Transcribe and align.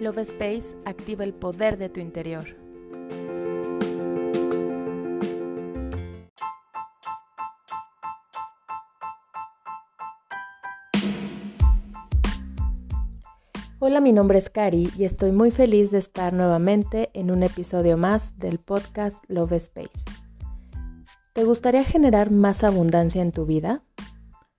Love 0.00 0.20
Space 0.20 0.74
activa 0.86 1.24
el 1.24 1.34
poder 1.34 1.76
de 1.76 1.90
tu 1.90 2.00
interior. 2.00 2.56
Hola, 13.78 14.00
mi 14.00 14.12
nombre 14.12 14.38
es 14.38 14.48
Cari 14.48 14.90
y 14.96 15.04
estoy 15.04 15.32
muy 15.32 15.50
feliz 15.50 15.90
de 15.90 15.98
estar 15.98 16.32
nuevamente 16.32 17.10
en 17.12 17.30
un 17.30 17.42
episodio 17.42 17.98
más 17.98 18.38
del 18.38 18.58
podcast 18.58 19.22
Love 19.28 19.52
Space. 19.52 20.04
¿Te 21.34 21.44
gustaría 21.44 21.84
generar 21.84 22.30
más 22.30 22.64
abundancia 22.64 23.20
en 23.20 23.32
tu 23.32 23.44
vida? 23.44 23.82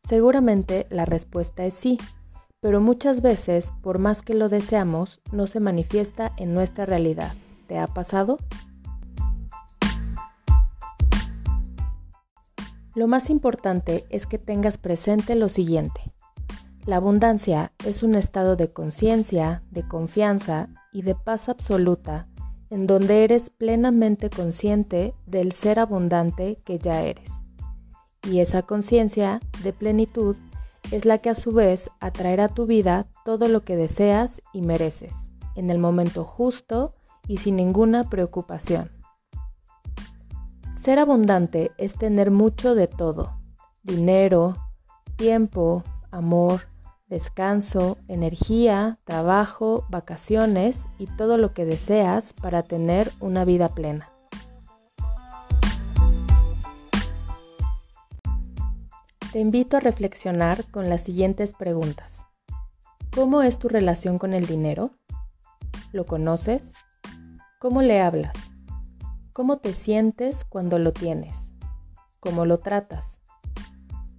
Seguramente 0.00 0.86
la 0.90 1.06
respuesta 1.06 1.64
es 1.64 1.72
sí, 1.72 1.98
pero 2.60 2.80
muchas 2.80 3.22
veces, 3.22 3.72
por 3.82 3.98
más 3.98 4.22
que 4.22 4.34
lo 4.34 4.48
deseamos, 4.48 5.20
no 5.32 5.46
se 5.46 5.60
manifiesta 5.60 6.32
en 6.36 6.54
nuestra 6.54 6.86
realidad. 6.86 7.32
¿Te 7.66 7.78
ha 7.78 7.86
pasado? 7.86 8.36
Lo 12.94 13.06
más 13.06 13.30
importante 13.30 14.04
es 14.10 14.26
que 14.26 14.38
tengas 14.38 14.76
presente 14.76 15.34
lo 15.34 15.48
siguiente. 15.48 16.12
La 16.86 16.96
abundancia 16.96 17.72
es 17.86 18.02
un 18.02 18.14
estado 18.14 18.56
de 18.56 18.72
conciencia, 18.72 19.62
de 19.70 19.86
confianza 19.86 20.68
y 20.92 21.02
de 21.02 21.14
paz 21.14 21.48
absoluta 21.48 22.26
en 22.70 22.86
donde 22.86 23.24
eres 23.24 23.50
plenamente 23.50 24.30
consciente 24.30 25.12
del 25.26 25.52
ser 25.52 25.80
abundante 25.80 26.58
que 26.64 26.78
ya 26.78 27.02
eres. 27.02 27.42
Y 28.22 28.38
esa 28.38 28.62
conciencia 28.62 29.40
de 29.62 29.72
plenitud 29.72 30.36
es 30.90 31.04
la 31.04 31.18
que 31.18 31.30
a 31.30 31.34
su 31.34 31.52
vez 31.52 31.90
atraerá 32.00 32.46
a 32.46 32.48
tu 32.48 32.66
vida 32.66 33.06
todo 33.24 33.48
lo 33.48 33.62
que 33.62 33.76
deseas 33.76 34.42
y 34.52 34.62
mereces, 34.62 35.30
en 35.54 35.70
el 35.70 35.78
momento 35.78 36.24
justo 36.24 36.94
y 37.28 37.38
sin 37.38 37.56
ninguna 37.56 38.08
preocupación. 38.08 38.90
Ser 40.74 40.98
abundante 40.98 41.72
es 41.78 41.94
tener 41.94 42.30
mucho 42.30 42.74
de 42.74 42.86
todo, 42.86 43.38
dinero, 43.82 44.54
tiempo, 45.16 45.84
amor, 46.10 46.62
descanso, 47.08 47.98
energía, 48.08 48.96
trabajo, 49.04 49.84
vacaciones 49.90 50.88
y 50.98 51.06
todo 51.06 51.36
lo 51.36 51.52
que 51.52 51.64
deseas 51.64 52.32
para 52.32 52.62
tener 52.62 53.12
una 53.20 53.44
vida 53.44 53.68
plena. 53.68 54.10
Te 59.32 59.38
invito 59.38 59.76
a 59.76 59.80
reflexionar 59.80 60.68
con 60.72 60.88
las 60.88 61.02
siguientes 61.02 61.52
preguntas. 61.52 62.26
¿Cómo 63.14 63.42
es 63.42 63.60
tu 63.60 63.68
relación 63.68 64.18
con 64.18 64.34
el 64.34 64.44
dinero? 64.44 64.90
¿Lo 65.92 66.04
conoces? 66.04 66.72
¿Cómo 67.60 67.80
le 67.80 68.00
hablas? 68.00 68.36
¿Cómo 69.32 69.58
te 69.58 69.72
sientes 69.72 70.42
cuando 70.42 70.80
lo 70.80 70.92
tienes? 70.92 71.54
¿Cómo 72.18 72.44
lo 72.44 72.58
tratas? 72.58 73.20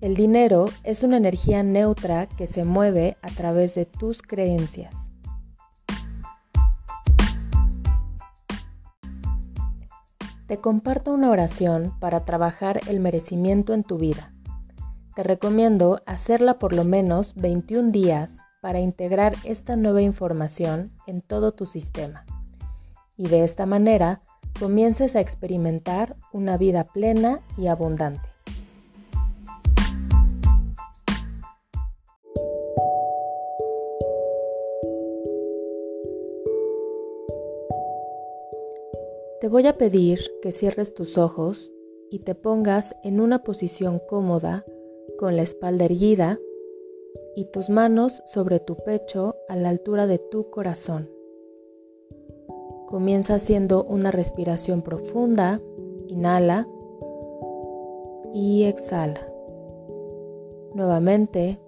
El 0.00 0.14
dinero 0.14 0.66
es 0.84 1.02
una 1.02 1.16
energía 1.16 1.64
neutra 1.64 2.28
que 2.28 2.46
se 2.46 2.62
mueve 2.62 3.16
a 3.20 3.30
través 3.30 3.74
de 3.74 3.86
tus 3.86 4.22
creencias. 4.22 5.10
Te 10.46 10.58
comparto 10.58 11.12
una 11.12 11.30
oración 11.30 11.98
para 11.98 12.20
trabajar 12.24 12.80
el 12.86 13.00
merecimiento 13.00 13.74
en 13.74 13.82
tu 13.82 13.98
vida. 13.98 14.32
Te 15.20 15.24
recomiendo 15.24 16.00
hacerla 16.06 16.58
por 16.58 16.74
lo 16.74 16.82
menos 16.82 17.34
21 17.34 17.90
días 17.90 18.38
para 18.62 18.80
integrar 18.80 19.34
esta 19.44 19.76
nueva 19.76 20.00
información 20.00 20.92
en 21.06 21.20
todo 21.20 21.52
tu 21.52 21.66
sistema. 21.66 22.24
Y 23.18 23.28
de 23.28 23.44
esta 23.44 23.66
manera 23.66 24.22
comiences 24.58 25.16
a 25.16 25.20
experimentar 25.20 26.16
una 26.32 26.56
vida 26.56 26.84
plena 26.84 27.42
y 27.58 27.66
abundante. 27.66 28.30
Te 39.42 39.48
voy 39.48 39.66
a 39.66 39.76
pedir 39.76 40.22
que 40.40 40.50
cierres 40.50 40.94
tus 40.94 41.18
ojos 41.18 41.74
y 42.10 42.20
te 42.20 42.34
pongas 42.34 42.96
en 43.04 43.20
una 43.20 43.42
posición 43.42 44.00
cómoda 44.08 44.64
con 45.20 45.36
la 45.36 45.42
espalda 45.42 45.84
erguida 45.84 46.40
y 47.36 47.44
tus 47.44 47.68
manos 47.68 48.22
sobre 48.24 48.58
tu 48.58 48.74
pecho 48.74 49.36
a 49.50 49.54
la 49.54 49.68
altura 49.68 50.06
de 50.06 50.18
tu 50.18 50.48
corazón. 50.48 51.10
Comienza 52.86 53.34
haciendo 53.34 53.84
una 53.84 54.12
respiración 54.12 54.80
profunda, 54.80 55.60
inhala 56.08 56.66
y 58.32 58.62
exhala. 58.62 59.20
Nuevamente, 60.74 61.60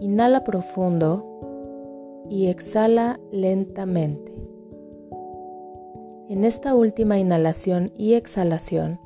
inhala 0.00 0.42
profundo 0.42 2.24
y 2.30 2.46
exhala 2.46 3.20
lentamente. 3.30 4.32
En 6.30 6.44
esta 6.44 6.74
última 6.74 7.18
inhalación 7.18 7.92
y 7.98 8.14
exhalación, 8.14 8.98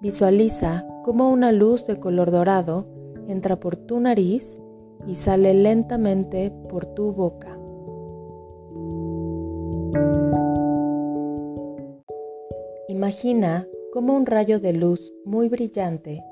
visualiza 0.00 0.84
cómo 1.04 1.30
una 1.30 1.52
luz 1.52 1.86
de 1.86 2.00
color 2.00 2.32
dorado 2.32 2.95
entra 3.28 3.60
por 3.60 3.76
tu 3.76 4.00
nariz 4.00 4.60
y 5.06 5.14
sale 5.14 5.54
lentamente 5.54 6.52
por 6.68 6.86
tu 6.86 7.12
boca. 7.12 7.58
Imagina 12.88 13.68
cómo 13.92 14.14
un 14.14 14.26
rayo 14.26 14.58
de 14.58 14.72
luz 14.72 15.12
muy 15.24 15.48
brillante 15.48 16.22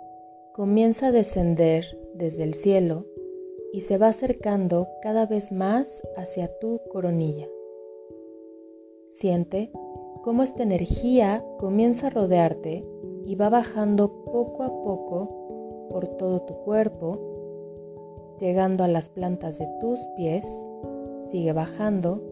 comienza 0.54 1.08
a 1.08 1.12
descender 1.12 1.98
desde 2.14 2.44
el 2.44 2.54
cielo 2.54 3.06
y 3.72 3.82
se 3.82 3.98
va 3.98 4.08
acercando 4.08 4.88
cada 5.02 5.26
vez 5.26 5.52
más 5.52 6.02
hacia 6.16 6.48
tu 6.58 6.80
coronilla. 6.90 7.48
Siente 9.08 9.70
cómo 10.22 10.42
esta 10.42 10.62
energía 10.62 11.44
comienza 11.58 12.06
a 12.06 12.10
rodearte 12.10 12.84
y 13.24 13.34
va 13.34 13.48
bajando 13.48 14.24
poco 14.24 14.62
a 14.62 14.68
poco 14.68 15.43
por 15.90 16.06
todo 16.16 16.42
tu 16.42 16.54
cuerpo, 16.64 17.18
llegando 18.40 18.84
a 18.84 18.88
las 18.88 19.10
plantas 19.10 19.58
de 19.58 19.68
tus 19.80 20.00
pies, 20.16 20.46
sigue 21.20 21.52
bajando 21.52 22.22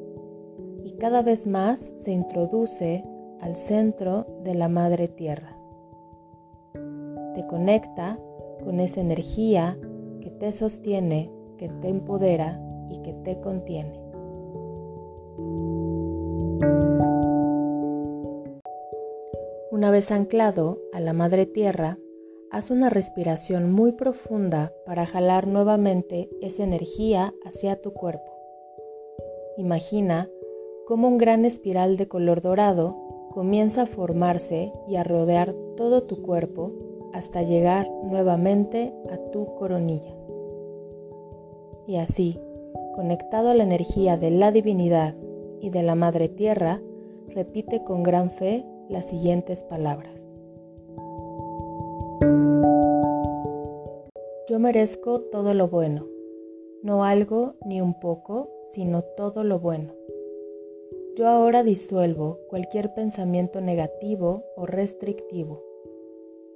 y 0.84 0.92
cada 0.92 1.22
vez 1.22 1.46
más 1.46 1.92
se 1.94 2.12
introduce 2.12 3.04
al 3.40 3.56
centro 3.56 4.26
de 4.44 4.54
la 4.54 4.68
madre 4.68 5.08
tierra. 5.08 5.56
Te 7.34 7.46
conecta 7.46 8.18
con 8.64 8.80
esa 8.80 9.00
energía 9.00 9.78
que 10.20 10.30
te 10.30 10.52
sostiene, 10.52 11.30
que 11.58 11.68
te 11.68 11.88
empodera 11.88 12.60
y 12.90 12.98
que 12.98 13.12
te 13.24 13.40
contiene. 13.40 14.00
Una 19.70 19.90
vez 19.90 20.12
anclado 20.12 20.78
a 20.92 21.00
la 21.00 21.12
madre 21.12 21.46
tierra, 21.46 21.98
haz 22.52 22.70
una 22.70 22.90
respiración 22.90 23.72
muy 23.72 23.92
profunda 23.92 24.74
para 24.84 25.06
jalar 25.06 25.46
nuevamente 25.46 26.28
esa 26.42 26.62
energía 26.62 27.32
hacia 27.46 27.80
tu 27.80 27.94
cuerpo. 27.94 28.30
Imagina 29.56 30.28
cómo 30.86 31.08
un 31.08 31.16
gran 31.16 31.46
espiral 31.46 31.96
de 31.96 32.08
color 32.08 32.42
dorado 32.42 32.94
comienza 33.30 33.82
a 33.82 33.86
formarse 33.86 34.70
y 34.86 34.96
a 34.96 35.02
rodear 35.02 35.54
todo 35.78 36.02
tu 36.02 36.20
cuerpo 36.20 36.72
hasta 37.14 37.42
llegar 37.42 37.88
nuevamente 38.04 38.92
a 39.10 39.16
tu 39.30 39.54
coronilla. 39.54 40.14
Y 41.86 41.96
así, 41.96 42.38
conectado 42.94 43.48
a 43.48 43.54
la 43.54 43.64
energía 43.64 44.18
de 44.18 44.30
la 44.30 44.52
divinidad 44.52 45.14
y 45.62 45.70
de 45.70 45.82
la 45.82 45.94
Madre 45.94 46.28
Tierra, 46.28 46.82
repite 47.28 47.82
con 47.82 48.02
gran 48.02 48.30
fe 48.30 48.66
las 48.90 49.08
siguientes 49.08 49.64
palabras. 49.64 50.31
Yo 54.52 54.58
merezco 54.58 55.22
todo 55.22 55.54
lo 55.54 55.68
bueno, 55.68 56.06
no 56.82 57.04
algo 57.04 57.54
ni 57.64 57.80
un 57.80 57.98
poco, 57.98 58.50
sino 58.66 59.00
todo 59.00 59.44
lo 59.44 59.58
bueno. 59.58 59.94
Yo 61.16 61.26
ahora 61.26 61.62
disuelvo 61.62 62.38
cualquier 62.50 62.92
pensamiento 62.92 63.62
negativo 63.62 64.44
o 64.54 64.66
restrictivo. 64.66 65.62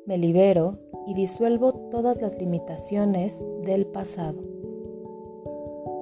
Me 0.04 0.18
libero 0.18 0.76
y 1.06 1.14
disuelvo 1.14 1.72
todas 1.90 2.20
las 2.20 2.38
limitaciones 2.38 3.42
del 3.64 3.86
pasado. 3.86 4.42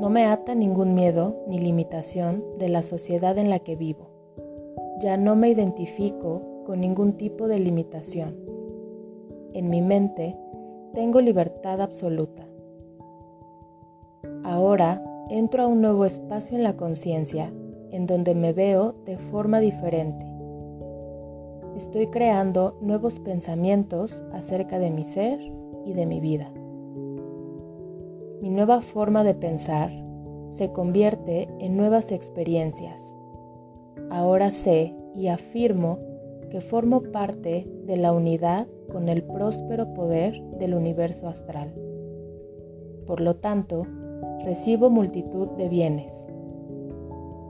No 0.00 0.10
me 0.10 0.24
ata 0.24 0.56
ningún 0.56 0.96
miedo 0.96 1.44
ni 1.46 1.60
limitación 1.60 2.42
de 2.58 2.70
la 2.70 2.82
sociedad 2.82 3.38
en 3.38 3.50
la 3.50 3.60
que 3.60 3.76
vivo 3.76 4.10
ya 5.00 5.16
no 5.16 5.36
me 5.36 5.48
identifico 5.48 6.42
con 6.64 6.80
ningún 6.80 7.12
tipo 7.12 7.46
de 7.46 7.60
limitación. 7.60 8.36
En 9.52 9.70
mi 9.70 9.80
mente 9.80 10.36
tengo 10.94 11.20
libertad 11.20 11.80
absoluta. 11.80 12.46
Ahora 14.44 15.02
entro 15.28 15.64
a 15.64 15.66
un 15.66 15.82
nuevo 15.82 16.04
espacio 16.04 16.56
en 16.56 16.62
la 16.62 16.76
conciencia 16.76 17.52
en 17.90 18.06
donde 18.06 18.34
me 18.34 18.52
veo 18.52 18.94
de 19.04 19.18
forma 19.18 19.60
diferente. 19.60 20.24
Estoy 21.76 22.06
creando 22.06 22.78
nuevos 22.80 23.18
pensamientos 23.18 24.22
acerca 24.32 24.78
de 24.78 24.90
mi 24.90 25.04
ser 25.04 25.40
y 25.84 25.92
de 25.92 26.06
mi 26.06 26.20
vida. 26.20 26.52
Mi 28.40 28.50
nueva 28.50 28.80
forma 28.80 29.24
de 29.24 29.34
pensar 29.34 29.90
se 30.48 30.70
convierte 30.70 31.48
en 31.58 31.76
nuevas 31.76 32.12
experiencias. 32.12 33.16
Ahora 34.10 34.52
sé 34.52 34.94
y 35.16 35.28
afirmo 35.28 35.98
que 36.50 36.60
formo 36.60 37.02
parte 37.02 37.66
de 37.84 37.96
la 37.96 38.12
unidad 38.12 38.66
con 38.90 39.08
el 39.08 39.22
próspero 39.22 39.94
poder 39.94 40.40
del 40.58 40.74
universo 40.74 41.28
astral. 41.28 41.74
Por 43.06 43.20
lo 43.20 43.36
tanto, 43.36 43.86
recibo 44.44 44.90
multitud 44.90 45.48
de 45.50 45.68
bienes. 45.68 46.26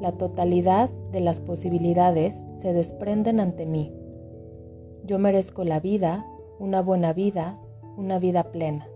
La 0.00 0.12
totalidad 0.12 0.91
de 1.12 1.20
las 1.20 1.41
posibilidades 1.41 2.44
se 2.55 2.73
desprenden 2.73 3.41
ante 3.41 3.67
mí. 3.67 3.94
Yo 5.05 5.19
merezco 5.19 5.64
la 5.64 5.81
vida, 5.81 6.26
una 6.58 6.82
buena 6.82 7.12
vida, 7.12 7.61
una 7.96 8.19
vida 8.19 8.50
plena. 8.50 8.88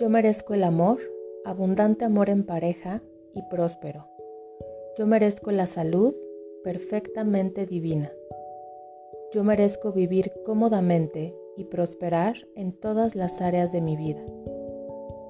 Yo 0.00 0.08
merezco 0.08 0.54
el 0.54 0.64
amor, 0.64 0.98
abundante 1.44 2.04
amor 2.04 2.30
en 2.30 2.44
pareja 2.44 3.02
y 3.32 3.42
próspero. 3.42 4.13
Yo 4.96 5.08
merezco 5.08 5.50
la 5.50 5.66
salud 5.66 6.14
perfectamente 6.62 7.66
divina. 7.66 8.12
Yo 9.32 9.42
merezco 9.42 9.90
vivir 9.90 10.30
cómodamente 10.46 11.34
y 11.56 11.64
prosperar 11.64 12.36
en 12.54 12.72
todas 12.72 13.16
las 13.16 13.40
áreas 13.40 13.72
de 13.72 13.80
mi 13.80 13.96
vida. 13.96 14.24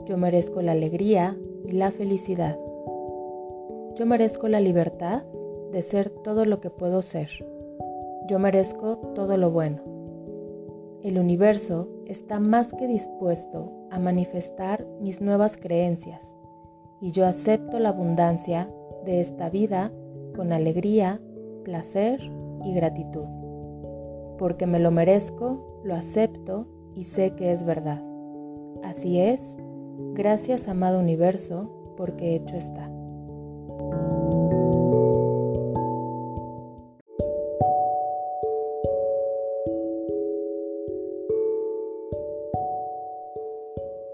Yo 0.05 0.19
merezco 0.19 0.61
la 0.61 0.73
alegría 0.73 1.39
y 1.65 1.73
la 1.73 1.91
felicidad. 1.91 2.59
Yo 3.95 4.05
merezco 4.05 4.49
la 4.49 4.61
libertad 4.61 5.23
de 5.73 5.81
ser 5.81 6.11
todo 6.11 6.45
lo 6.45 6.61
que 6.61 6.69
puedo 6.69 7.01
ser. 7.01 7.31
Yo 8.29 8.39
merezco 8.39 8.99
todo 9.15 9.39
lo 9.39 9.51
bueno. 9.51 9.81
El 11.03 11.19
universo 11.19 11.89
está 12.05 12.39
más 12.39 12.75
que 12.75 12.87
dispuesto 12.87 13.73
a 13.91 13.99
manifestar 13.99 14.87
mis 15.01 15.23
nuevas 15.23 15.57
creencias 15.57 16.35
y 17.01 17.13
yo 17.13 17.27
acepto 17.27 17.79
la 17.79 17.91
abundancia 17.91 18.71
de 19.05 19.21
esta 19.21 19.51
vida 19.51 19.93
con 20.35 20.53
alegría, 20.53 21.21
placer 21.65 22.21
y 22.65 22.75
gratitud. 22.75 23.27
Porque 24.39 24.67
me 24.67 24.81
lo 24.81 24.91
merezco, 24.91 25.81
lo 25.85 25.95
acepto 25.95 26.67
y 26.95 27.05
sé 27.05 27.35
que 27.37 27.53
es 27.53 27.65
verdad. 27.65 28.03
Así 28.83 29.21
es, 29.21 29.57
gracias 30.15 30.69
amado 30.69 30.99
universo, 30.99 31.71
porque 31.97 32.35
hecho 32.35 32.57
está. 32.57 32.91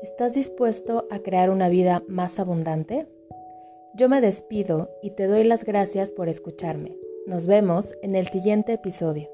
¿Estás 0.03 0.35
dispuesto 0.35 1.07
a 1.11 1.21
crear 1.21 1.49
una 1.51 1.69
vida 1.69 2.03
más 2.07 2.39
abundante? 2.39 3.07
Yo 3.95 4.09
me 4.09 4.21
despido 4.21 4.91
y 5.03 5.11
te 5.11 5.27
doy 5.27 5.43
las 5.45 5.65
gracias 5.65 6.11
por 6.11 6.29
escucharme. 6.29 6.97
Nos 7.27 7.47
vemos 7.47 7.95
en 8.03 8.15
el 8.15 8.29
siguiente 8.29 8.73
episodio. 8.75 9.29